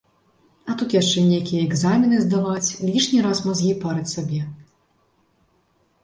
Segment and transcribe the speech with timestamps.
[0.71, 4.41] А тут яшчэ нейкія экзамены здаваць, лішні раз мазгі парыць сабе.